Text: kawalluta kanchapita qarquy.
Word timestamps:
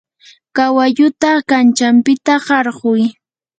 kawalluta 0.55 1.31
kanchapita 1.49 2.35
qarquy. 2.47 3.01